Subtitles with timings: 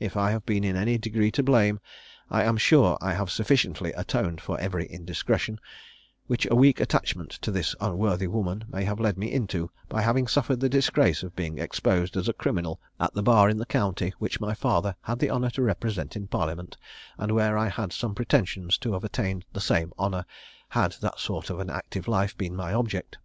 [0.00, 1.80] If I have been in any degree to blame,
[2.30, 5.60] I am sure I have sufficiently atoned for every indiscretion,
[6.28, 10.28] which a weak attachment to this unworthy woman may have led me into, by having
[10.28, 14.14] suffered the disgrace of being exposed as a criminal at the bar in the county
[14.18, 16.78] which my father had the honour to represent in parliament,
[17.18, 20.24] and where I had some pretensions to have attained the same honour,
[20.70, 23.18] had that sort of an active life been my object.